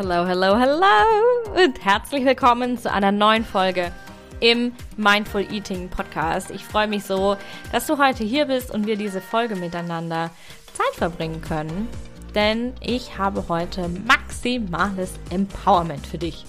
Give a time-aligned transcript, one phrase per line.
[0.00, 3.90] Hello, hello, hello und herzlich willkommen zu einer neuen Folge
[4.38, 6.52] im Mindful Eating Podcast.
[6.52, 7.36] Ich freue mich so,
[7.72, 10.30] dass du heute hier bist und wir diese Folge miteinander
[10.72, 11.88] Zeit verbringen können,
[12.32, 16.44] denn ich habe heute maximales Empowerment für dich.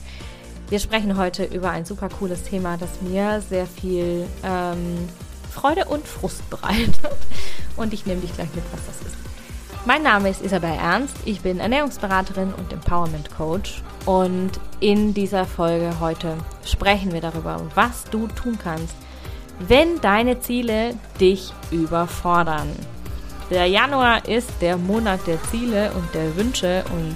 [0.69, 5.09] Wir sprechen heute über ein super cooles Thema, das mir sehr viel ähm,
[5.51, 6.99] Freude und Frust bereitet.
[7.77, 9.28] Und ich nehme dich gleich mit, was das ist.
[9.85, 11.15] Mein Name ist Isabel Ernst.
[11.23, 13.81] Ich bin Ernährungsberaterin und Empowerment Coach.
[14.05, 18.93] Und in dieser Folge heute sprechen wir darüber, was du tun kannst,
[19.59, 22.67] wenn deine Ziele dich überfordern.
[23.49, 27.15] Der Januar ist der Monat der Ziele und der Wünsche und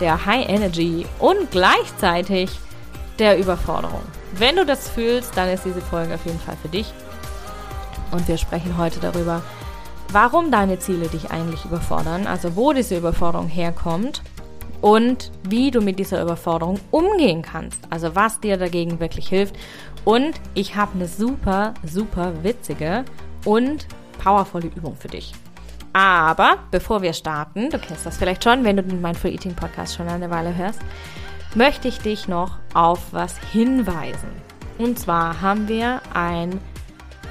[0.00, 2.50] der High Energy und gleichzeitig
[3.18, 4.02] der Überforderung.
[4.32, 6.92] Wenn du das fühlst, dann ist diese Folge auf jeden Fall für dich.
[8.12, 9.42] Und wir sprechen heute darüber,
[10.12, 14.22] warum deine Ziele dich eigentlich überfordern, also wo diese Überforderung herkommt
[14.80, 19.56] und wie du mit dieser Überforderung umgehen kannst, also was dir dagegen wirklich hilft.
[20.04, 23.04] Und ich habe eine super, super witzige
[23.44, 23.86] und
[24.22, 25.32] powervolle Übung für dich.
[25.92, 29.96] Aber bevor wir starten, du kennst das vielleicht schon, wenn du den Mindful Eating Podcast
[29.96, 30.80] schon eine Weile hörst,
[31.54, 34.28] möchte ich dich noch auf was hinweisen.
[34.78, 36.60] Und zwar haben wir ein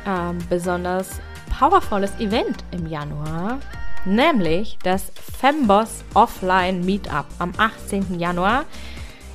[0.08, 1.20] ähm, besonders
[1.58, 3.60] powervolles Event im Januar,
[4.04, 8.20] nämlich das Femboss Offline Meetup am 18.
[8.20, 8.66] Januar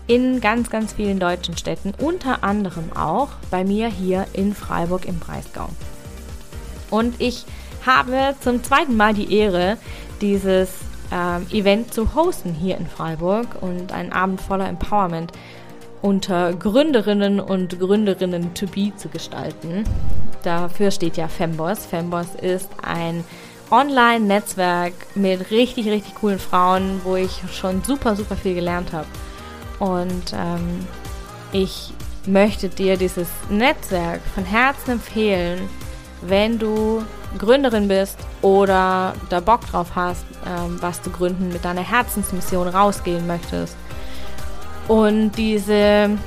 [0.06, 5.18] in ganz, ganz vielen deutschen Städten, unter anderem auch bei mir hier in Freiburg im
[5.18, 5.68] Breisgau.
[6.90, 7.44] Und ich
[7.86, 9.78] habe zum zweiten Mal die Ehre,
[10.20, 10.70] dieses
[11.12, 15.32] ähm, Event zu hosten hier in Freiburg und einen Abend voller Empowerment
[16.02, 19.84] unter Gründerinnen und Gründerinnen to be zu gestalten.
[20.42, 21.84] Dafür steht ja Femboss.
[21.86, 23.24] Femboss ist ein
[23.70, 29.06] Online-Netzwerk mit richtig, richtig coolen Frauen, wo ich schon super, super viel gelernt habe.
[29.78, 30.86] Und ähm,
[31.52, 31.92] ich
[32.26, 35.68] möchte dir dieses Netzwerk von Herzen empfehlen,
[36.22, 37.02] wenn du
[37.38, 43.26] Gründerin bist oder da Bock drauf hast, ähm, was zu gründen, mit deiner Herzensmission rausgehen
[43.26, 43.76] möchtest.
[44.90, 46.18] Und diese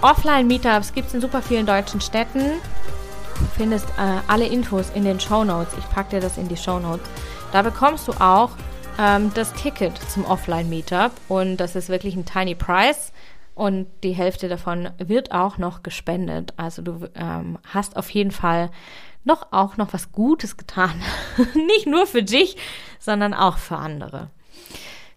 [0.00, 2.40] Offline-Meetups gibt es in super vielen deutschen Städten.
[2.40, 5.74] Du findest äh, alle Infos in den Show Notes.
[5.78, 7.06] Ich packe dir das in die Show Notes.
[7.52, 8.52] Da bekommst du auch
[8.98, 13.12] ähm, das Ticket zum Offline-Meetup und das ist wirklich ein tiny price
[13.54, 16.54] und die Hälfte davon wird auch noch gespendet.
[16.56, 18.70] Also du ähm, hast auf jeden Fall
[19.24, 21.02] noch auch noch was Gutes getan.
[21.54, 22.56] Nicht nur für dich,
[22.98, 24.30] sondern auch für andere.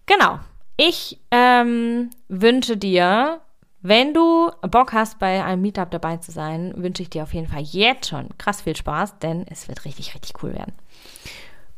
[0.04, 0.40] Genau.
[0.82, 3.42] Ich ähm, wünsche dir,
[3.82, 7.48] wenn du Bock hast, bei einem Meetup dabei zu sein, wünsche ich dir auf jeden
[7.48, 10.72] Fall jetzt schon krass viel Spaß, denn es wird richtig, richtig cool werden.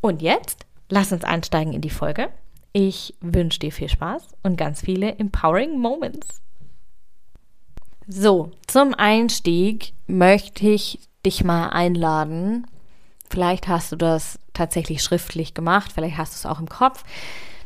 [0.01, 2.29] Und jetzt lass uns einsteigen in die Folge.
[2.73, 6.41] Ich wünsche dir viel Spaß und ganz viele empowering Moments.
[8.07, 12.69] So, zum Einstieg möchte ich dich mal einladen.
[13.29, 17.03] Vielleicht hast du das tatsächlich schriftlich gemacht, vielleicht hast du es auch im Kopf.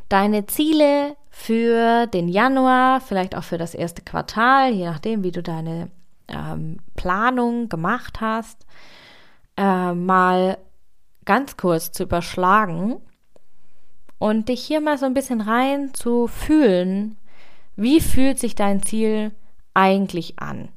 [0.09, 5.43] Deine Ziele für den Januar, vielleicht auch für das erste Quartal, je nachdem, wie du
[5.43, 5.91] deine
[6.29, 8.67] ähm, Planung gemacht hast,
[9.57, 10.59] äh, mal
[11.25, 13.01] ganz kurz zu überschlagen
[14.19, 17.17] und dich hier mal so ein bisschen rein zu fühlen,
[17.75, 19.33] wie fühlt sich dein Ziel
[19.75, 20.71] eigentlich an?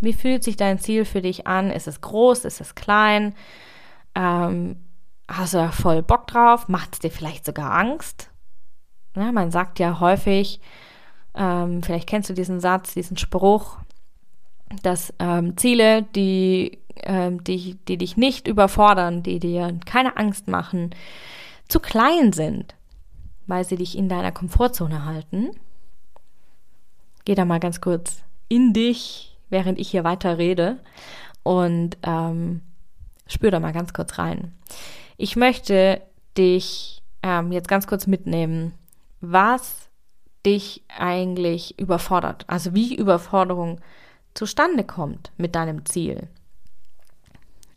[0.00, 1.70] Wie fühlt sich dein Ziel für dich an?
[1.70, 2.44] Ist es groß?
[2.44, 3.34] Ist es klein?
[4.14, 4.76] Ähm,
[5.28, 6.68] hast du da voll Bock drauf?
[6.68, 8.30] Macht es dir vielleicht sogar Angst?
[9.16, 10.60] Ja, man sagt ja häufig,
[11.34, 13.78] ähm, vielleicht kennst du diesen Satz, diesen Spruch,
[14.82, 20.94] dass ähm, Ziele, die, ähm, die, die dich nicht überfordern, die dir keine Angst machen,
[21.68, 22.74] zu klein sind,
[23.46, 25.50] weil sie dich in deiner Komfortzone halten.
[27.24, 30.78] Geh da mal ganz kurz in dich während ich hier weiter rede
[31.42, 32.62] und ähm,
[33.26, 34.52] spür da mal ganz kurz rein.
[35.18, 36.00] Ich möchte
[36.38, 38.72] dich ähm, jetzt ganz kurz mitnehmen,
[39.20, 39.90] was
[40.46, 43.80] dich eigentlich überfordert, also wie Überforderung
[44.34, 46.28] zustande kommt mit deinem Ziel.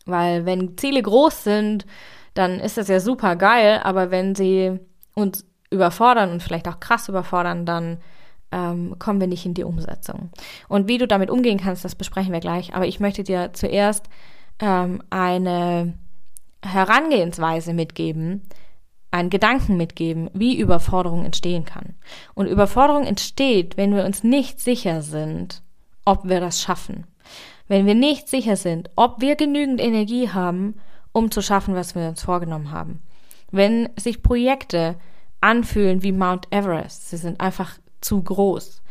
[0.06, 1.84] Weil wenn Ziele groß sind,
[2.34, 4.78] dann ist das ja super geil, aber wenn sie
[5.14, 7.98] uns überfordern und vielleicht auch krass überfordern, dann
[8.52, 10.30] ähm, kommen wir nicht in die Umsetzung.
[10.68, 12.74] Und wie du damit umgehen kannst, das besprechen wir gleich.
[12.74, 14.08] Aber ich möchte dir zuerst
[14.60, 15.94] ähm, eine
[16.62, 18.42] Herangehensweise mitgeben,
[19.10, 21.94] einen Gedanken mitgeben, wie Überforderung entstehen kann.
[22.34, 25.62] Und Überforderung entsteht, wenn wir uns nicht sicher sind,
[26.04, 27.06] ob wir das schaffen.
[27.68, 30.80] Wenn wir nicht sicher sind, ob wir genügend Energie haben,
[31.12, 33.02] um zu schaffen, was wir uns vorgenommen haben.
[33.50, 34.96] Wenn sich Projekte
[35.40, 38.82] anfühlen wie Mount Everest, sie sind einfach zu groß.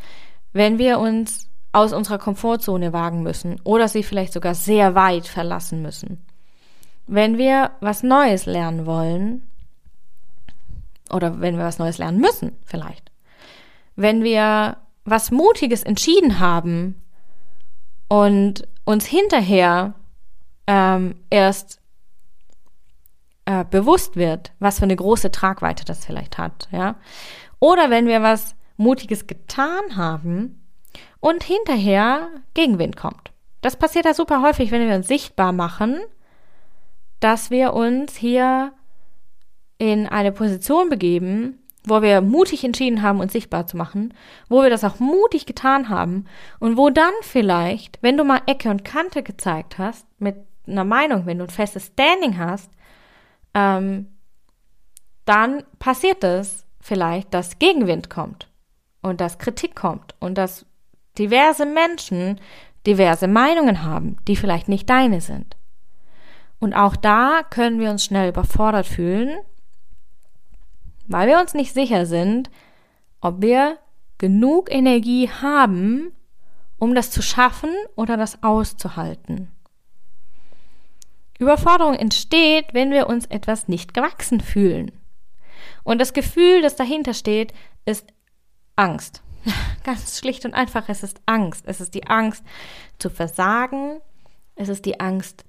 [0.54, 5.82] Wenn wir uns aus unserer Komfortzone wagen müssen oder sie vielleicht sogar sehr weit verlassen
[5.82, 6.26] müssen.
[7.14, 9.46] Wenn wir was Neues lernen wollen
[11.12, 13.12] oder wenn wir was Neues lernen müssen vielleicht.
[13.98, 17.02] Wenn wir was Mutiges entschieden haben
[18.08, 19.94] und uns hinterher
[20.68, 21.82] ähm, erst
[23.44, 26.96] äh, bewusst wird, was für eine große Tragweite das vielleicht hat, ja.
[27.60, 30.64] Oder wenn wir was Mutiges getan haben
[31.20, 33.34] und hinterher Gegenwind kommt.
[33.60, 36.00] Das passiert ja super häufig, wenn wir uns sichtbar machen,
[37.22, 38.74] dass wir uns hier
[39.78, 44.14] in eine Position begeben, wo wir mutig entschieden haben, uns sichtbar zu machen,
[44.50, 46.26] wo wir das auch mutig getan haben
[46.60, 50.36] und wo dann vielleicht, wenn du mal Ecke und Kante gezeigt hast, mit
[50.68, 52.70] einer Meinung, wenn du ein festes Standing hast,
[53.54, 54.08] ähm,
[55.26, 58.48] dann passiert es vielleicht, dass Gegenwind kommt
[59.02, 60.66] und dass Kritik kommt und dass
[61.18, 62.40] diverse Menschen
[62.88, 65.56] diverse Meinungen haben, die vielleicht nicht deine sind.
[66.62, 69.40] Und auch da können wir uns schnell überfordert fühlen,
[71.08, 72.52] weil wir uns nicht sicher sind,
[73.20, 73.80] ob wir
[74.20, 76.16] genug Energie haben,
[76.78, 79.52] um das zu schaffen oder das auszuhalten.
[81.40, 84.92] Überforderung entsteht, wenn wir uns etwas nicht gewachsen fühlen.
[85.84, 87.54] Und das Gefühl, das dahinter steht,
[87.86, 88.06] ist
[88.76, 89.24] Angst.
[89.84, 91.64] Ganz schlicht und einfach, es ist Angst.
[91.66, 92.44] Es ist die Angst
[93.00, 94.00] zu versagen.
[94.56, 95.44] Es ist die Angst,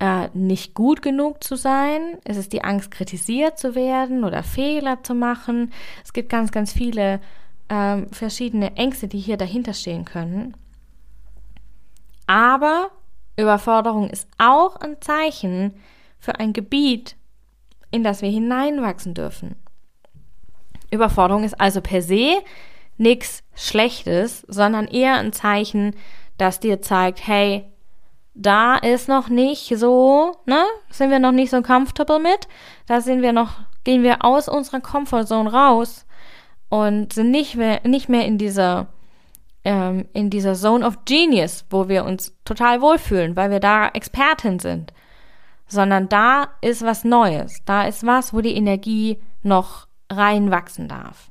[0.00, 2.18] äh, nicht gut genug zu sein.
[2.24, 5.72] Es ist die Angst, kritisiert zu werden oder Fehler zu machen.
[6.02, 7.20] Es gibt ganz, ganz viele
[7.68, 10.56] äh, verschiedene Ängste, die hier dahinter stehen können.
[12.26, 12.90] Aber
[13.36, 15.74] Überforderung ist auch ein Zeichen
[16.18, 17.16] für ein Gebiet,
[17.90, 19.56] in das wir hineinwachsen dürfen.
[20.90, 22.42] Überforderung ist also per se
[22.96, 25.94] nichts Schlechtes, sondern eher ein Zeichen,
[26.38, 27.69] das dir zeigt, hey,
[28.40, 32.48] da ist noch nicht so, ne, sind wir noch nicht so comfortable mit,
[32.86, 36.06] da sind wir noch, gehen wir aus unserer Comfortzone raus
[36.68, 38.88] und sind nicht mehr, nicht mehr in dieser
[39.64, 44.58] ähm, in dieser Zone of Genius, wo wir uns total wohlfühlen, weil wir da Expertin
[44.58, 44.94] sind,
[45.66, 51.30] sondern da ist was Neues, da ist was, wo die Energie noch reinwachsen darf.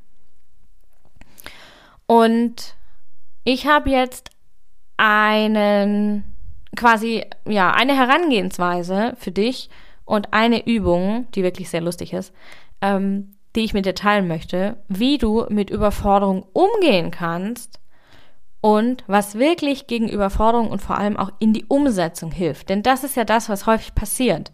[2.05, 2.75] Und
[3.43, 4.29] ich habe jetzt
[4.97, 6.28] einen
[6.75, 9.69] quasi ja eine Herangehensweise für dich
[10.05, 12.33] und eine Übung, die wirklich sehr lustig ist,
[12.81, 17.79] ähm, die ich mit dir teilen möchte, wie du mit Überforderung umgehen kannst,
[18.61, 22.69] und was wirklich gegen Überforderung und vor allem auch in die Umsetzung hilft.
[22.69, 24.51] Denn das ist ja das, was häufig passiert.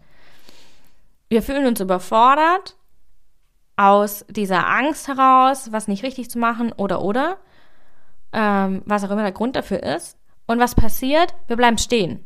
[1.28, 2.76] Wir fühlen uns überfordert
[3.76, 7.38] aus dieser Angst heraus, was nicht richtig zu machen oder oder,
[8.32, 10.16] ähm, was auch immer der Grund dafür ist.
[10.46, 11.34] Und was passiert?
[11.46, 12.24] Wir bleiben stehen.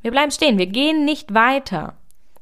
[0.00, 1.94] Wir bleiben stehen, wir gehen nicht weiter.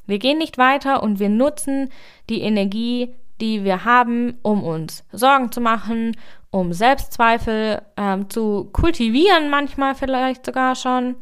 [0.06, 1.90] Wir gehen nicht weiter und wir nutzen
[2.28, 6.16] die Energie, die wir haben, um uns Sorgen zu machen,
[6.50, 11.16] um Selbstzweifel ähm, zu kultivieren, manchmal vielleicht sogar schon,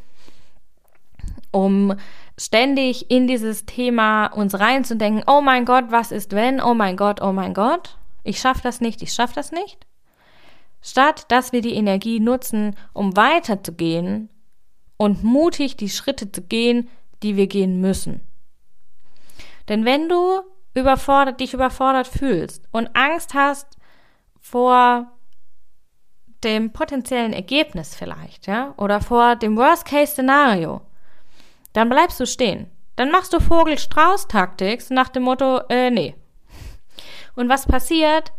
[1.50, 1.94] um
[2.36, 7.20] ständig in dieses Thema uns reinzudenken, oh mein Gott, was ist wenn, oh mein Gott,
[7.22, 9.86] oh mein Gott, ich schaffe das nicht, ich schaffe das nicht.
[10.86, 14.28] Statt dass wir die Energie nutzen, um weiterzugehen
[14.98, 16.90] und mutig die Schritte zu gehen,
[17.22, 18.20] die wir gehen müssen.
[19.68, 20.42] Denn wenn du
[20.74, 23.78] überfordert, dich überfordert fühlst und Angst hast
[24.38, 25.10] vor
[26.42, 30.82] dem potenziellen Ergebnis vielleicht, ja, oder vor dem Worst-Case-Szenario,
[31.72, 32.70] dann bleibst du stehen.
[32.96, 36.14] Dann machst du Vogel-Strauß-Taktik nach dem Motto, äh, nee.
[37.36, 38.32] Und was passiert?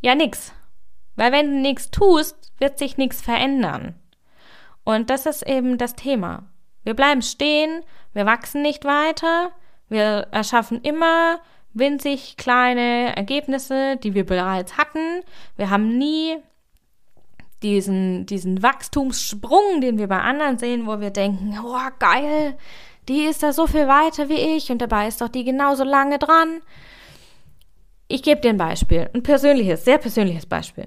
[0.00, 0.52] Ja, nix.
[1.18, 3.96] Weil wenn du nichts tust, wird sich nichts verändern.
[4.84, 6.44] Und das ist eben das Thema.
[6.84, 7.82] Wir bleiben stehen,
[8.14, 9.50] wir wachsen nicht weiter,
[9.88, 11.40] wir erschaffen immer
[11.74, 15.22] winzig kleine Ergebnisse, die wir bereits hatten.
[15.56, 16.36] Wir haben nie
[17.64, 22.56] diesen, diesen Wachstumssprung, den wir bei anderen sehen, wo wir denken, oh geil,
[23.08, 26.20] die ist da so viel weiter wie ich und dabei ist doch die genauso lange
[26.20, 26.60] dran.
[28.06, 30.86] Ich gebe dir ein Beispiel, ein persönliches, sehr persönliches Beispiel.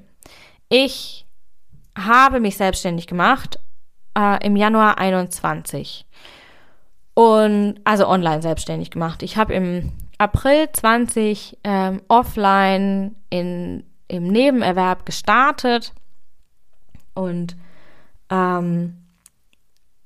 [0.73, 1.25] Ich
[1.97, 3.59] habe mich selbstständig gemacht
[4.17, 6.05] äh, im Januar 21
[7.13, 9.21] und also online selbstständig gemacht.
[9.21, 15.93] Ich habe im April 20 ähm, offline in, im Nebenerwerb gestartet
[17.15, 17.57] und
[18.29, 18.95] ähm,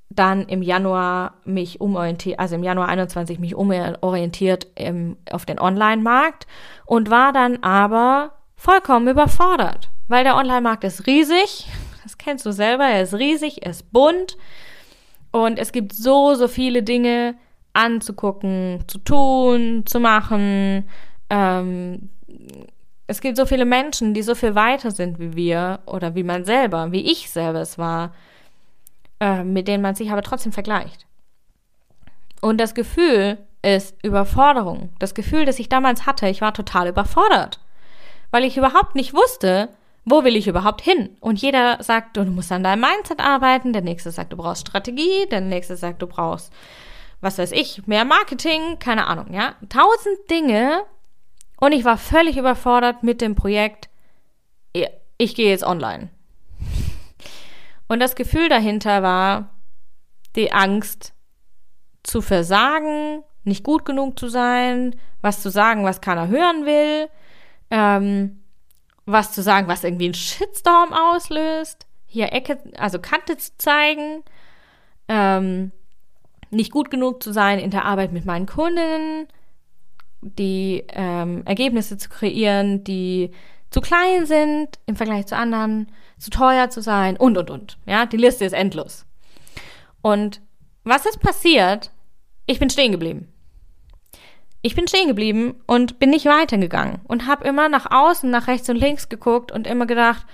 [0.09, 6.47] dann im Januar mich umorientiert, also im Januar 21 mich umorientiert im, auf den Online-Markt
[6.87, 9.91] und war dann aber vollkommen überfordert.
[10.07, 11.67] Weil der Online-Markt ist riesig.
[12.03, 12.85] Das kennst du selber.
[12.85, 14.37] Er ist riesig, er ist bunt.
[15.31, 17.35] Und es gibt so, so viele Dinge
[17.73, 20.87] anzugucken, zu tun, zu machen.
[21.29, 22.09] Ähm,
[23.07, 26.45] es gibt so viele Menschen, die so viel weiter sind wie wir oder wie man
[26.45, 28.13] selber, wie ich selber es war,
[29.19, 31.05] äh, mit denen man sich aber trotzdem vergleicht.
[32.41, 34.89] Und das Gefühl ist Überforderung.
[34.99, 37.59] Das Gefühl, das ich damals hatte, ich war total überfordert,
[38.31, 39.69] weil ich überhaupt nicht wusste,
[40.05, 41.17] wo will ich überhaupt hin?
[41.19, 45.25] Und jeder sagt, du musst an deinem Mindset arbeiten, der nächste sagt, du brauchst Strategie,
[45.31, 46.53] der nächste sagt, du brauchst,
[47.21, 49.55] was weiß ich, mehr Marketing, keine Ahnung, ja.
[49.69, 50.83] Tausend Dinge,
[51.57, 53.89] und ich war völlig überfordert mit dem Projekt,
[55.17, 56.09] ich gehe jetzt online.
[57.87, 59.49] Und das Gefühl dahinter war
[60.35, 61.13] die Angst
[62.03, 67.09] zu versagen, nicht gut genug zu sein, was zu sagen, was keiner hören will,
[67.69, 68.43] ähm,
[69.05, 74.23] was zu sagen, was irgendwie einen Shitstorm auslöst, hier Ecke, also Kante zu zeigen,
[75.07, 75.71] ähm,
[76.49, 79.27] nicht gut genug zu sein in der Arbeit mit meinen Kundinnen,
[80.21, 83.31] die ähm, Ergebnisse zu kreieren, die
[83.69, 87.77] zu klein sind im Vergleich zu anderen, zu teuer zu sein und, und, und.
[87.85, 89.05] Ja, die Liste ist endlos.
[90.01, 90.41] Und
[90.83, 91.91] was ist passiert?
[92.45, 93.27] Ich bin stehen geblieben.
[94.65, 98.67] Ich bin stehen geblieben und bin nicht weitergegangen und habe immer nach außen, nach rechts
[98.69, 100.25] und links geguckt und immer gedacht,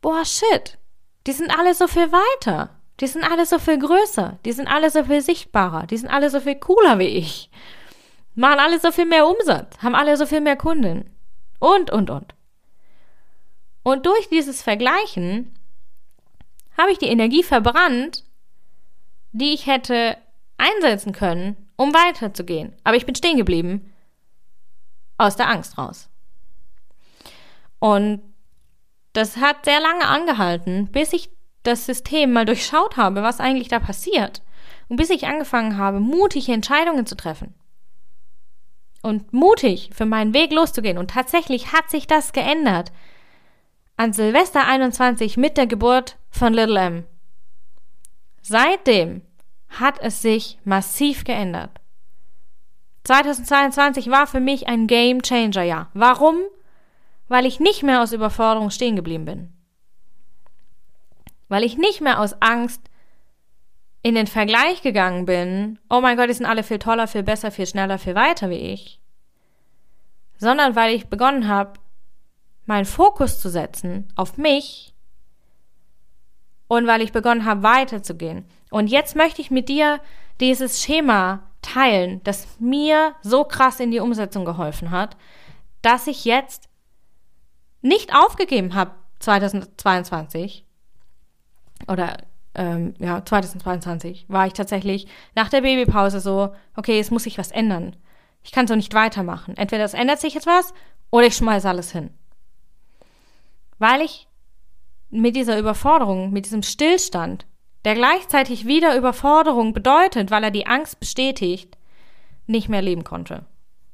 [0.00, 0.78] boah, shit,
[1.26, 2.70] die sind alle so viel weiter.
[2.98, 4.38] Die sind alle so viel größer.
[4.44, 5.86] Die sind alle so viel sichtbarer.
[5.86, 7.50] Die sind alle so viel cooler wie ich
[8.34, 11.10] machen alle so viel mehr Umsatz, haben alle so viel mehr Kunden
[11.58, 12.34] und, und, und.
[13.82, 15.54] Und durch dieses Vergleichen
[16.76, 18.24] habe ich die Energie verbrannt,
[19.32, 20.16] die ich hätte
[20.58, 22.74] einsetzen können, um weiterzugehen.
[22.84, 23.90] Aber ich bin stehen geblieben
[25.16, 26.10] aus der Angst raus.
[27.78, 28.20] Und
[29.14, 31.30] das hat sehr lange angehalten, bis ich
[31.62, 34.42] das System mal durchschaut habe, was eigentlich da passiert.
[34.88, 37.54] Und bis ich angefangen habe, mutige Entscheidungen zu treffen
[39.00, 40.98] und mutig für meinen Weg loszugehen.
[40.98, 42.92] Und tatsächlich hat sich das geändert.
[43.96, 47.06] An Silvester 21 mit der Geburt von Little M.
[48.42, 49.22] Seitdem
[49.70, 51.80] hat es sich massiv geändert.
[53.04, 55.88] 2022 war für mich ein Game Changer ja.
[55.94, 56.36] Warum?
[57.28, 59.52] Weil ich nicht mehr aus Überforderung stehen geblieben bin.
[61.48, 62.82] Weil ich nicht mehr aus Angst
[64.02, 67.50] in den Vergleich gegangen bin, oh mein Gott, die sind alle viel toller, viel besser,
[67.50, 69.00] viel schneller, viel weiter wie ich,
[70.38, 71.74] sondern weil ich begonnen habe,
[72.64, 74.94] meinen Fokus zu setzen auf mich
[76.66, 78.46] und weil ich begonnen habe, weiterzugehen.
[78.70, 80.00] Und jetzt möchte ich mit dir
[80.40, 85.16] dieses Schema teilen, das mir so krass in die Umsetzung geholfen hat,
[85.82, 86.68] dass ich jetzt
[87.82, 90.64] nicht aufgegeben habe 2022
[91.88, 92.18] oder
[92.54, 97.50] ähm, ja, 2022 war ich tatsächlich nach der Babypause so, okay, es muss sich was
[97.50, 97.96] ändern.
[98.42, 99.56] Ich kann so nicht weitermachen.
[99.56, 100.72] Entweder es ändert sich jetzt was
[101.10, 102.10] oder ich schmeiße alles hin.
[103.78, 104.28] Weil ich
[105.10, 107.46] mit dieser Überforderung, mit diesem Stillstand,
[107.84, 111.76] der gleichzeitig wieder Überforderung bedeutet, weil er die Angst bestätigt,
[112.46, 113.46] nicht mehr leben konnte.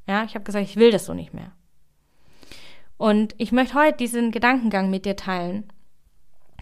[0.07, 1.53] Ja, ich habe gesagt, ich will das so nicht mehr.
[2.97, 5.71] Und ich möchte heute diesen Gedankengang mit dir teilen.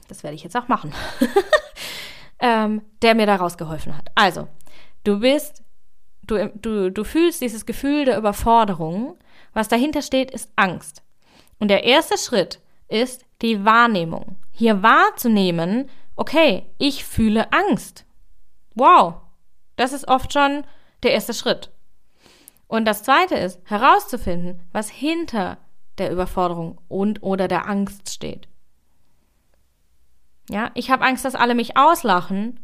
[0.09, 0.93] Das werde ich jetzt auch machen.
[2.41, 4.11] ähm, der mir daraus geholfen hat.
[4.15, 4.49] Also,
[5.05, 5.63] du bist,
[6.23, 9.17] du, du, du fühlst dieses Gefühl der Überforderung.
[9.53, 11.03] Was dahinter steht, ist Angst.
[11.59, 14.37] Und der erste Schritt ist die Wahrnehmung.
[14.51, 18.05] Hier wahrzunehmen, okay, ich fühle Angst.
[18.75, 19.15] Wow,
[19.77, 20.65] das ist oft schon
[21.03, 21.71] der erste Schritt.
[22.67, 25.59] Und das zweite ist herauszufinden, was hinter
[25.99, 28.49] der Überforderung und oder der Angst steht.
[30.51, 32.61] Ja, ich habe Angst, dass alle mich auslachen.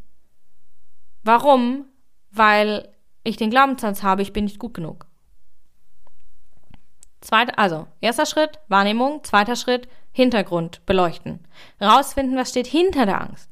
[1.22, 1.86] Warum?
[2.30, 2.88] Weil
[3.24, 5.06] ich den Glaubenssatz habe, ich bin nicht gut genug.
[7.20, 9.22] Zweiter, also, erster Schritt, Wahrnehmung.
[9.24, 11.40] Zweiter Schritt, Hintergrund beleuchten.
[11.80, 13.50] Rausfinden, was steht hinter der Angst.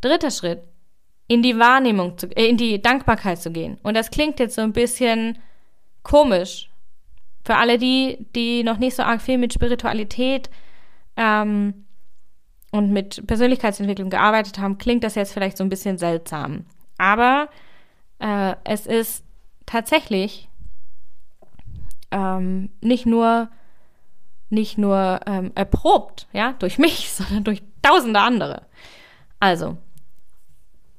[0.00, 0.62] Dritter Schritt,
[1.26, 3.78] in die Wahrnehmung, zu, äh, in die Dankbarkeit zu gehen.
[3.82, 5.38] Und das klingt jetzt so ein bisschen
[6.02, 6.70] komisch.
[7.44, 10.50] Für alle die, die noch nicht so arg viel mit Spiritualität
[11.16, 11.86] ähm,
[12.70, 16.66] und mit Persönlichkeitsentwicklung gearbeitet haben, klingt das jetzt vielleicht so ein bisschen seltsam.
[16.98, 17.48] Aber
[18.18, 19.24] äh, es ist
[19.66, 20.48] tatsächlich
[22.10, 23.50] ähm, nicht nur
[24.50, 28.66] nicht nur ähm, erprobt, ja, durch mich, sondern durch tausende andere.
[29.38, 29.78] Also,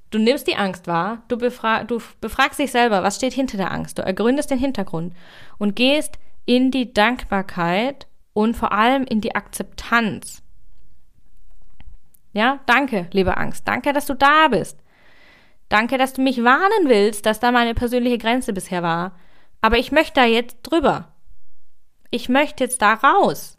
[0.10, 3.72] du nimmst die Angst wahr, du, befra du befragst dich selber, was steht hinter der
[3.72, 5.14] Angst, du ergründest den Hintergrund
[5.58, 10.42] und gehst in die Dankbarkeit und vor allem in die Akzeptanz.
[12.34, 13.68] Ja, danke, liebe Angst.
[13.68, 14.80] Danke, dass du da bist.
[15.70, 19.14] Danke, dass du mich warnen willst, dass da meine persönliche Grenze bisher war.
[19.62, 21.11] Aber ich möchte da jetzt drüber.
[22.12, 23.58] Ich möchte jetzt da raus.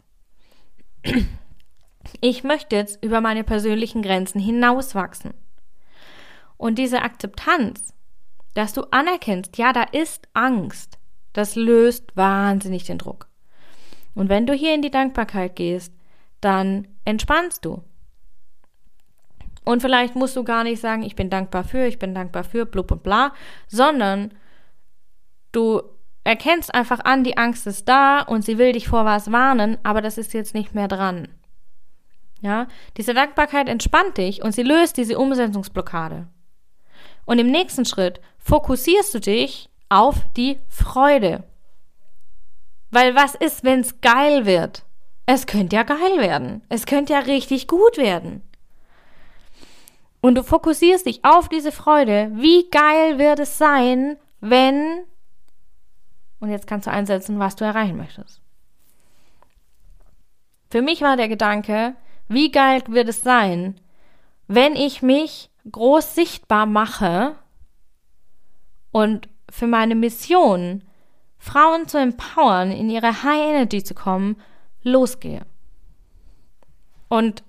[2.21, 5.33] Ich möchte jetzt über meine persönlichen Grenzen hinauswachsen.
[6.57, 7.93] Und diese Akzeptanz,
[8.53, 10.99] dass du anerkennst, ja, da ist Angst,
[11.33, 13.27] das löst wahnsinnig den Druck.
[14.13, 15.91] Und wenn du hier in die Dankbarkeit gehst,
[16.39, 17.83] dann entspannst du.
[19.65, 22.65] Und vielleicht musst du gar nicht sagen, ich bin dankbar für, ich bin dankbar für,
[22.65, 23.33] blub und bla,
[23.67, 24.33] sondern
[25.51, 25.81] du
[26.23, 30.01] erkennst einfach an, die Angst ist da und sie will dich vor was warnen, aber
[30.01, 31.27] das ist jetzt nicht mehr dran.
[32.41, 36.27] Ja, diese Dankbarkeit entspannt dich und sie löst diese Umsetzungsblockade.
[37.25, 41.43] Und im nächsten Schritt fokussierst du dich auf die Freude.
[42.91, 44.83] Weil was ist, wenn es geil wird?
[45.25, 46.63] Es könnte ja geil werden.
[46.67, 48.41] Es könnte ja richtig gut werden.
[50.19, 52.31] Und du fokussierst dich auf diese Freude.
[52.33, 55.05] Wie geil wird es sein, wenn.
[56.43, 58.41] Und jetzt kannst du einsetzen, was du erreichen möchtest.
[60.69, 61.95] Für mich war der Gedanke,
[62.27, 63.79] wie geil wird es sein,
[64.49, 67.37] wenn ich mich groß sichtbar mache
[68.91, 70.83] und für meine Mission,
[71.37, 74.35] Frauen zu empowern, in ihre High Energy zu kommen,
[74.81, 75.45] losgehe.
[77.07, 77.45] Und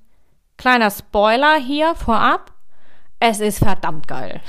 [0.56, 2.52] kleiner Spoiler hier vorab,
[3.18, 4.40] es ist verdammt geil.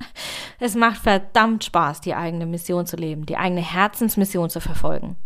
[0.64, 5.16] Es macht verdammt Spaß, die eigene Mission zu leben, die eigene Herzensmission zu verfolgen.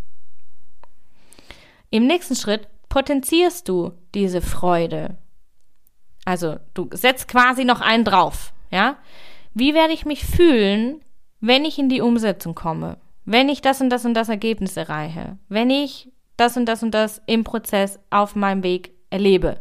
[1.91, 5.17] Im nächsten Schritt potenzierst du diese Freude.
[6.25, 8.97] Also du setzt quasi noch einen drauf, ja?
[9.55, 11.03] Wie werde ich mich fühlen,
[11.39, 12.97] wenn ich in die Umsetzung komme?
[13.25, 15.39] Wenn ich das und das und das Ergebnis erreiche?
[15.49, 19.61] Wenn ich das und das und das im Prozess auf meinem Weg erlebe?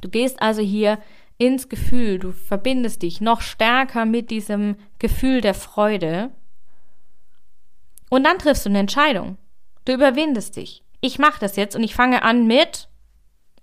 [0.00, 0.98] Du gehst also hier
[1.38, 6.30] ins Gefühl, du verbindest dich noch stärker mit diesem Gefühl der Freude
[8.10, 9.38] und dann triffst du eine Entscheidung.
[9.84, 12.88] Du überwindest dich ich mache das jetzt und ich fange an mit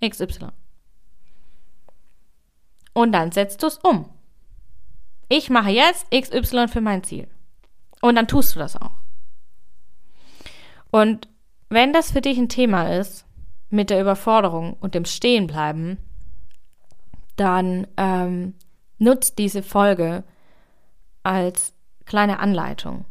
[0.04, 0.48] XY.
[2.92, 4.08] Und dann setzt du es um.
[5.28, 7.28] Ich mache jetzt XY für mein Ziel.
[8.00, 8.92] Und dann tust du das auch.
[10.90, 11.28] Und
[11.68, 13.26] wenn das für dich ein Thema ist,
[13.68, 15.98] mit der Überforderung und dem Stehenbleiben,
[17.36, 18.54] dann ähm,
[18.98, 20.24] nutzt diese Folge
[21.22, 23.04] als kleine Anleitung.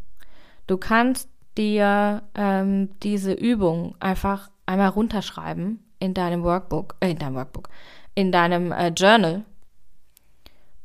[0.67, 7.35] Du kannst dir ähm, diese Übung einfach einmal runterschreiben in deinem Workbook, äh, in deinem
[7.35, 7.69] Workbook,
[8.15, 9.43] in deinem äh, Journal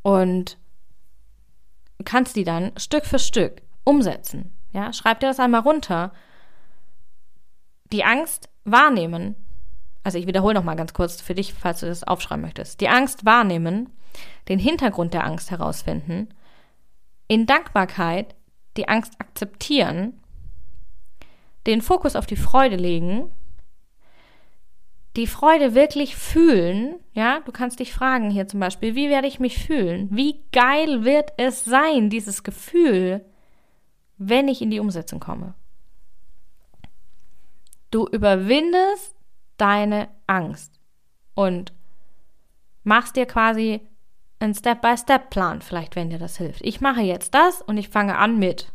[0.03, 0.59] und
[2.05, 4.53] kannst die dann Stück für Stück umsetzen.
[4.72, 6.12] Ja, schreib dir das einmal runter.
[7.92, 9.35] Die Angst wahrnehmen.
[10.02, 12.80] Also ich wiederhole noch mal ganz kurz für dich, falls du das aufschreiben möchtest.
[12.80, 13.90] Die Angst wahrnehmen,
[14.48, 16.28] den Hintergrund der Angst herausfinden,
[17.28, 18.34] in Dankbarkeit
[18.76, 20.20] die Angst akzeptieren
[21.66, 23.30] den Fokus auf die Freude legen,
[25.16, 29.40] die Freude wirklich fühlen, ja, du kannst dich fragen hier zum Beispiel, wie werde ich
[29.40, 30.08] mich fühlen?
[30.10, 33.24] Wie geil wird es sein, dieses Gefühl,
[34.18, 35.54] wenn ich in die Umsetzung komme?
[37.90, 39.16] Du überwindest
[39.61, 40.81] deine Angst
[41.35, 41.73] und
[42.83, 43.81] machst dir quasi
[44.38, 46.64] einen Step-by-Step-Plan, vielleicht wenn dir das hilft.
[46.64, 48.73] Ich mache jetzt das und ich fange an mit.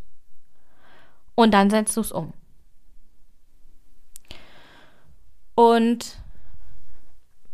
[1.34, 2.34] Und dann setzt du es um.
[5.56, 6.20] Und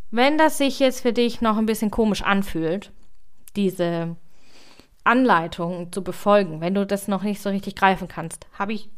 [0.09, 2.91] wenn das sich jetzt für dich noch ein bisschen komisch anfühlt,
[3.55, 4.15] diese
[5.03, 8.89] Anleitung zu befolgen, wenn du das noch nicht so richtig greifen kannst, habe ich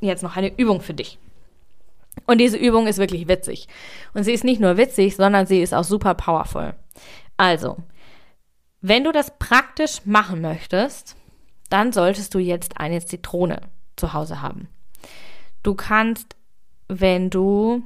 [0.00, 1.18] jetzt noch eine Übung für dich.
[2.26, 3.68] Und diese Übung ist wirklich witzig.
[4.14, 6.74] Und sie ist nicht nur witzig, sondern sie ist auch super powerful.
[7.36, 7.76] Also,
[8.80, 11.16] wenn du das praktisch machen möchtest,
[11.70, 13.60] dann solltest du jetzt eine Zitrone
[13.96, 14.68] zu Hause haben.
[15.62, 16.36] Du kannst,
[16.88, 17.82] wenn du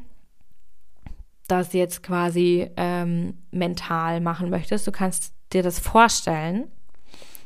[1.47, 6.71] das jetzt quasi ähm, mental machen möchtest, du kannst dir das vorstellen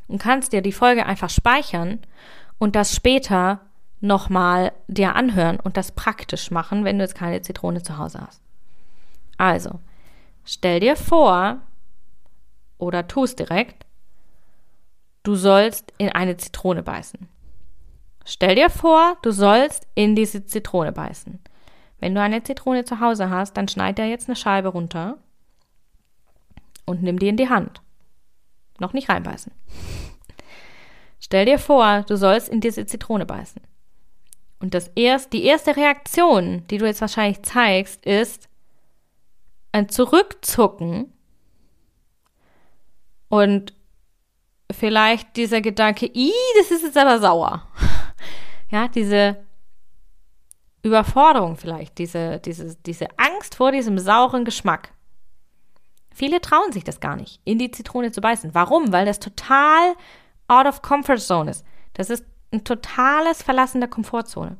[0.08, 2.00] und kannst dir die Folge einfach speichern
[2.58, 3.60] und das später
[4.02, 8.42] nochmal dir anhören und das praktisch machen, wenn du jetzt keine Zitrone zu Hause hast.
[9.38, 9.80] Also,
[10.44, 11.60] stell dir vor
[12.78, 13.86] oder tu es direkt,
[15.22, 17.28] du sollst in eine Zitrone beißen.
[18.24, 21.38] Stell dir vor, du sollst in diese Zitrone beißen.
[21.98, 25.18] Wenn du eine Zitrone zu Hause hast, dann schneid dir jetzt eine Scheibe runter
[26.84, 27.80] und nimm die in die Hand.
[28.80, 29.52] Noch nicht reinbeißen.
[31.20, 33.62] Stell dir vor, du sollst in diese Zitrone beißen.
[34.62, 38.48] Und das erst, die erste Reaktion, die du jetzt wahrscheinlich zeigst, ist
[39.72, 41.12] ein Zurückzucken
[43.28, 43.74] und
[44.70, 47.68] vielleicht dieser Gedanke, i, das ist jetzt aber sauer.
[48.70, 49.36] Ja, diese
[50.82, 54.94] Überforderung vielleicht, diese, diese, diese Angst vor diesem sauren Geschmack.
[56.10, 58.54] Viele trauen sich das gar nicht, in die Zitrone zu beißen.
[58.54, 58.90] Warum?
[58.90, 59.94] Weil das total
[60.48, 61.66] out of comfort zone ist.
[61.92, 64.56] Das ist ein totales Verlassen der Komfortzone.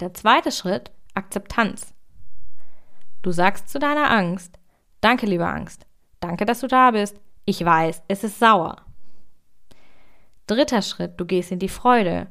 [0.00, 1.94] Der zweite Schritt, Akzeptanz.
[3.22, 4.58] Du sagst zu deiner Angst,
[5.00, 5.86] danke, liebe Angst,
[6.20, 8.76] danke, dass du da bist, ich weiß, es ist sauer.
[10.46, 12.28] Dritter Schritt, du gehst in die Freude.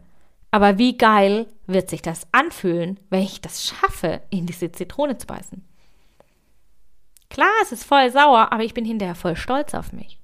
[0.52, 5.28] Aber wie geil wird sich das anfühlen, wenn ich das schaffe, in diese Zitrone zu
[5.28, 5.64] beißen?
[7.30, 10.20] Klar, es ist voll sauer, aber ich bin hinterher voll stolz auf mich.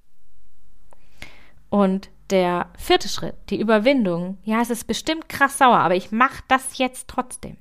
[1.70, 6.44] Und der vierte Schritt, die Überwindung, ja, es ist bestimmt krass sauer, aber ich mache
[6.48, 7.58] das jetzt trotzdem.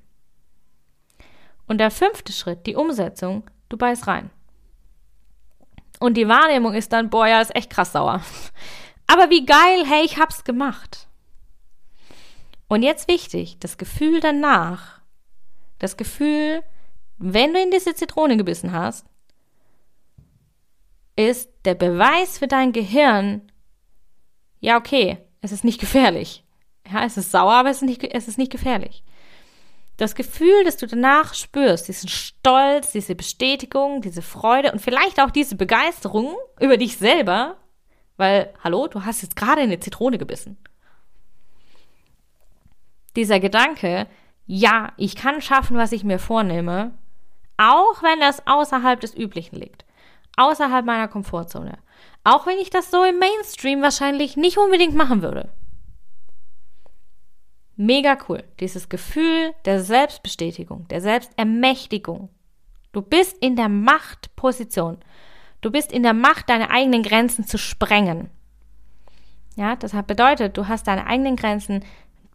[1.66, 4.30] Und der fünfte Schritt, die Umsetzung, du beißt rein.
[6.00, 8.22] Und die Wahrnehmung ist dann, boah, ja, ist echt krass sauer.
[9.06, 11.08] Aber wie geil, hey, ich hab's gemacht.
[12.68, 15.00] Und jetzt wichtig, das Gefühl danach,
[15.78, 16.62] das Gefühl,
[17.18, 19.06] wenn du in diese Zitrone gebissen hast,
[21.16, 23.42] ist der Beweis für dein Gehirn,
[24.64, 26.42] ja, okay, es ist nicht gefährlich.
[26.90, 29.04] Ja, es ist sauer, aber es ist nicht, es ist nicht gefährlich.
[29.98, 35.30] Das Gefühl, das du danach spürst, diesen Stolz, diese Bestätigung, diese Freude und vielleicht auch
[35.30, 37.58] diese Begeisterung über dich selber,
[38.16, 40.56] weil, hallo, du hast jetzt gerade eine Zitrone gebissen.
[43.16, 44.06] Dieser Gedanke,
[44.46, 46.92] ja, ich kann schaffen, was ich mir vornehme,
[47.58, 49.84] auch wenn das außerhalb des Üblichen liegt,
[50.38, 51.78] außerhalb meiner Komfortzone,
[52.24, 55.50] auch wenn ich das so im Mainstream wahrscheinlich nicht unbedingt machen würde.
[57.76, 58.44] Mega cool.
[58.60, 62.30] Dieses Gefühl der Selbstbestätigung, der Selbstermächtigung.
[62.92, 64.98] Du bist in der Machtposition.
[65.60, 68.30] Du bist in der Macht, deine eigenen Grenzen zu sprengen.
[69.56, 71.84] Ja, das bedeutet, du hast deine eigenen Grenzen ein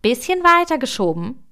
[0.02, 1.44] bisschen weiter geschoben.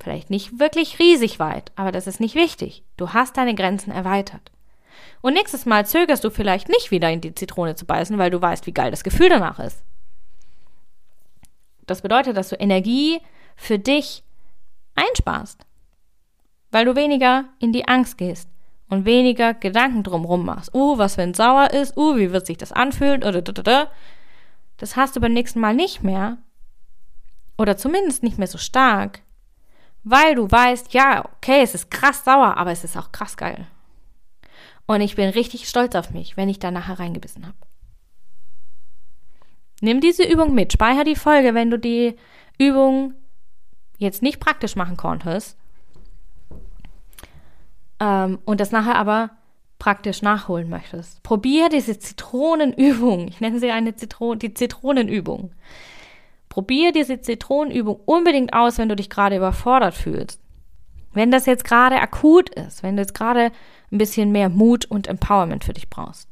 [0.00, 2.84] Vielleicht nicht wirklich riesig weit, aber das ist nicht wichtig.
[2.96, 4.50] Du hast deine Grenzen erweitert.
[5.24, 8.42] Und nächstes Mal zögerst du vielleicht nicht wieder in die Zitrone zu beißen, weil du
[8.42, 9.82] weißt, wie geil das Gefühl danach ist.
[11.86, 13.22] Das bedeutet, dass du Energie
[13.56, 14.22] für dich
[14.94, 15.64] einsparst,
[16.72, 18.50] weil du weniger in die Angst gehst
[18.90, 20.74] und weniger Gedanken drumherum machst.
[20.74, 21.96] Uh, was wenn sauer ist?
[21.96, 23.22] Uh, wie wird sich das anfühlen?
[24.76, 26.36] Das hast du beim nächsten Mal nicht mehr.
[27.56, 29.22] Oder zumindest nicht mehr so stark.
[30.02, 33.66] Weil du weißt, ja, okay, es ist krass sauer, aber es ist auch krass geil.
[34.86, 37.56] Und ich bin richtig stolz auf mich, wenn ich da nachher reingebissen habe.
[39.80, 40.72] Nimm diese Übung mit.
[40.72, 42.16] Speicher die Folge, wenn du die
[42.58, 43.14] Übung
[43.98, 45.56] jetzt nicht praktisch machen konntest.
[48.00, 49.30] Ähm, und das nachher aber
[49.78, 51.22] praktisch nachholen möchtest.
[51.22, 53.28] Probier diese Zitronenübung.
[53.28, 55.52] Ich nenne sie eine Zitron die Zitronenübung.
[56.48, 60.40] Probier diese Zitronenübung unbedingt aus, wenn du dich gerade überfordert fühlst.
[61.12, 63.52] Wenn das jetzt gerade akut ist, wenn du jetzt gerade
[63.94, 66.28] ein bisschen mehr Mut und Empowerment für dich brauchst.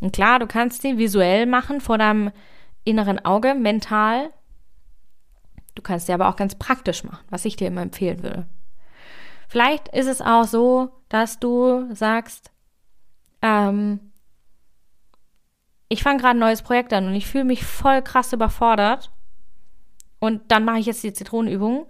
[0.00, 2.32] Und klar, du kannst sie visuell machen vor deinem
[2.84, 4.30] inneren Auge, mental.
[5.74, 8.46] Du kannst sie aber auch ganz praktisch machen, was ich dir immer empfehlen würde.
[9.48, 12.50] Vielleicht ist es auch so, dass du sagst,
[13.42, 14.12] ähm,
[15.88, 19.12] ich fange gerade ein neues Projekt an und ich fühle mich voll krass überfordert.
[20.18, 21.86] Und dann mache ich jetzt die Zitronenübung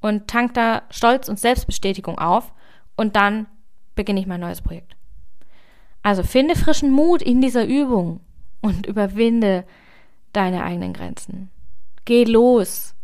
[0.00, 2.52] und tank da Stolz und Selbstbestätigung auf
[2.96, 3.46] und dann
[3.94, 4.96] beginne ich mein neues Projekt.
[6.02, 8.20] Also finde frischen Mut in dieser Übung
[8.60, 9.64] und überwinde
[10.32, 11.50] deine eigenen Grenzen.
[12.04, 12.94] Geh los,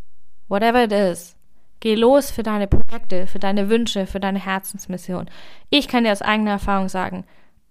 [0.49, 1.37] whatever it is.
[1.81, 5.31] Geh los für deine Projekte, für deine Wünsche, für deine Herzensmission.
[5.71, 7.25] Ich kann dir aus eigener Erfahrung sagen,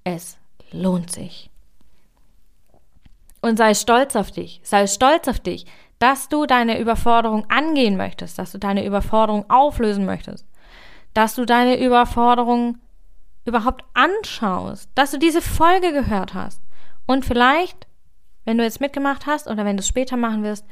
[0.06, 0.38] es
[0.72, 1.50] lohnt sich.
[3.42, 5.66] Und sei stolz auf dich, sei stolz auf dich,
[6.00, 10.46] dass du deine Überforderung angehen möchtest, dass du deine Überforderung auflösen möchtest,
[11.14, 12.78] dass du deine Überforderung
[13.48, 16.62] überhaupt anschaust, dass du diese Folge gehört hast
[17.06, 17.88] und vielleicht,
[18.46, 20.66] wenn du jetzt mitgemacht hast oder wenn du es später machen wirst,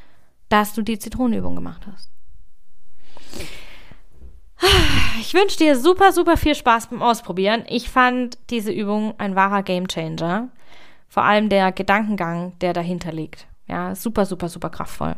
[0.49, 2.11] dass du die Zitronenübung gemacht hast.
[5.19, 7.63] Ich wünsche dir super, super viel Spaß beim Ausprobieren.
[7.67, 10.49] Ich fand diese Übung ein wahrer Gamechanger.
[11.07, 13.47] Vor allem der Gedankengang, der dahinter liegt.
[13.67, 15.15] Ja, super, super, super kraftvoll.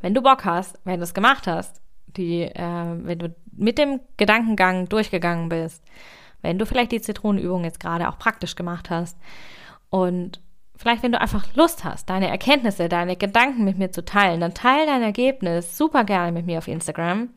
[0.00, 1.80] Wenn du Bock hast, wenn du es gemacht hast,
[2.16, 5.82] die, äh, wenn du mit dem Gedankengang durchgegangen bist,
[6.42, 9.18] wenn du vielleicht die Zitronenübung jetzt gerade auch praktisch gemacht hast
[9.90, 10.40] und
[10.76, 14.54] vielleicht wenn du einfach Lust hast, deine Erkenntnisse, deine Gedanken mit mir zu teilen, dann
[14.54, 17.30] teile dein Ergebnis super gerne mit mir auf Instagram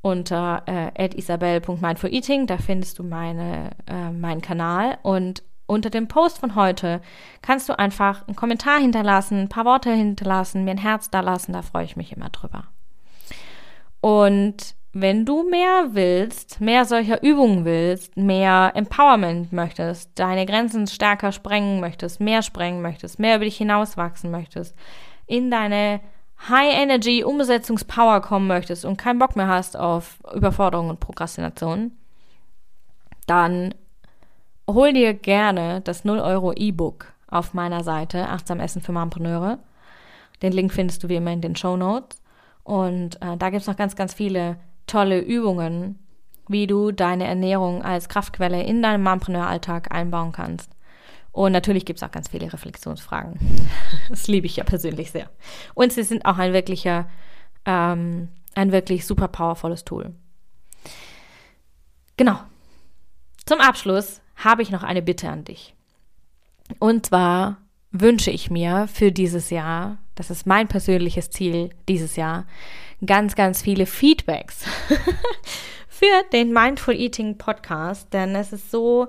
[0.00, 2.46] unter äh, isabel.mindfuleating.
[2.46, 7.00] Da findest du meine, äh, meinen Kanal und unter dem Post von heute
[7.40, 11.52] kannst du einfach einen Kommentar hinterlassen, ein paar Worte hinterlassen, mir ein Herz da lassen,
[11.52, 12.64] da freue ich mich immer drüber.
[14.04, 21.32] Und wenn du mehr willst, mehr solcher Übungen willst, mehr Empowerment möchtest, deine Grenzen stärker
[21.32, 24.76] sprengen möchtest, mehr sprengen möchtest, mehr über dich hinauswachsen möchtest,
[25.26, 26.02] in deine
[26.50, 31.92] High Energy Umsetzungspower kommen möchtest und keinen Bock mehr hast auf Überforderung und Prokrastination,
[33.26, 33.74] dann
[34.68, 39.60] hol dir gerne das 0 Euro E-Book auf meiner Seite Achtsam Essen für Mompreneure.
[40.42, 42.20] Den Link findest du wie immer in den Show Notes.
[42.64, 45.98] Und äh, da gibt es noch ganz, ganz viele tolle Übungen,
[46.48, 50.70] wie du deine Ernährung als Kraftquelle in deinem Mompreneur-Alltag einbauen kannst.
[51.32, 53.38] Und natürlich gibt es auch ganz viele Reflexionsfragen.
[54.08, 55.30] Das liebe ich ja persönlich sehr.
[55.72, 57.08] Und sie sind auch ein wirklicher,
[57.64, 60.14] ähm, ein wirklich super powervolles Tool.
[62.16, 62.38] Genau.
[63.46, 65.74] Zum Abschluss habe ich noch eine Bitte an dich.
[66.78, 67.58] Und zwar
[67.90, 72.46] wünsche ich mir für dieses Jahr, das ist mein persönliches Ziel dieses Jahr,
[73.04, 74.64] ganz, ganz viele Feedbacks
[75.88, 79.08] für den Mindful Eating Podcast, denn es ist so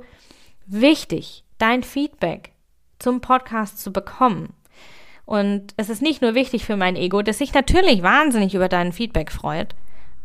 [0.65, 2.51] wichtig, dein Feedback
[2.99, 4.53] zum Podcast zu bekommen.
[5.25, 8.93] Und es ist nicht nur wichtig für mein Ego, das sich natürlich wahnsinnig über dein
[8.93, 9.75] Feedback freut,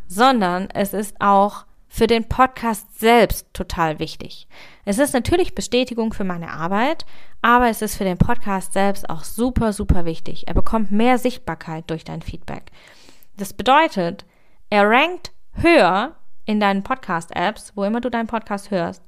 [0.06, 4.46] sondern es ist auch für den Podcast selbst total wichtig.
[4.84, 7.04] Es ist natürlich Bestätigung für meine Arbeit,
[7.42, 10.46] aber es ist für den Podcast selbst auch super, super wichtig.
[10.46, 12.70] Er bekommt mehr Sichtbarkeit durch dein Feedback.
[13.36, 14.24] Das bedeutet,
[14.70, 19.02] er rankt höher in deinen Podcast-Apps, wo immer du deinen Podcast hörst.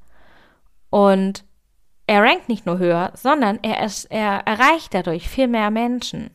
[0.91, 1.45] Und
[2.09, 6.31] er rankt nicht nur höher, sondern er, ist, er erreicht dadurch viel mehr Menschen.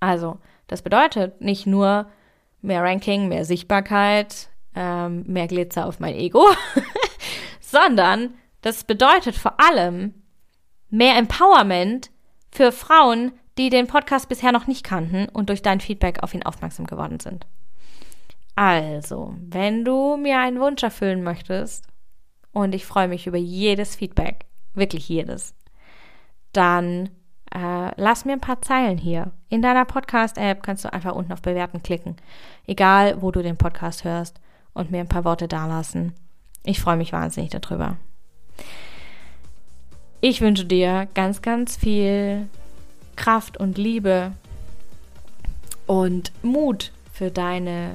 [0.00, 2.08] Also, das bedeutet nicht nur
[2.60, 6.46] mehr Ranking, mehr Sichtbarkeit, ähm, mehr Glitzer auf mein Ego,
[7.60, 10.14] sondern das bedeutet vor allem
[10.88, 12.10] mehr Empowerment
[12.52, 16.44] für Frauen, die den Podcast bisher noch nicht kannten und durch dein Feedback auf ihn
[16.44, 17.44] aufmerksam geworden sind.
[18.54, 21.84] Also, wenn du mir einen Wunsch erfüllen möchtest,
[22.52, 25.54] und ich freue mich über jedes Feedback, wirklich jedes,
[26.52, 27.10] dann
[27.52, 29.32] äh, lass mir ein paar Zeilen hier.
[29.48, 32.16] In deiner Podcast-App kannst du einfach unten auf Bewerten klicken.
[32.66, 34.40] Egal, wo du den Podcast hörst
[34.74, 36.12] und mir ein paar Worte dalassen.
[36.64, 37.96] Ich freue mich wahnsinnig darüber.
[40.20, 42.48] Ich wünsche dir ganz, ganz viel
[43.16, 44.32] Kraft und Liebe
[45.86, 47.92] und Mut für deine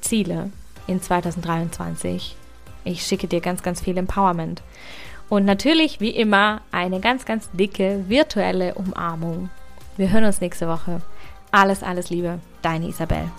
[0.00, 0.50] Ziele
[0.86, 2.36] in 2023.
[2.84, 4.62] Ich schicke dir ganz, ganz viel Empowerment.
[5.28, 9.50] Und natürlich, wie immer, eine ganz, ganz dicke virtuelle Umarmung.
[9.96, 11.00] Wir hören uns nächste Woche.
[11.52, 13.30] Alles, alles Liebe, deine Isabel.